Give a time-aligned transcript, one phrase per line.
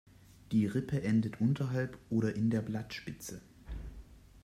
[0.51, 3.39] Die Rippe endet unterhalb oder in der Blattspitze.